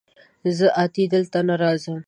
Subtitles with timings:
[0.57, 1.97] زه اتي دلته نه راځم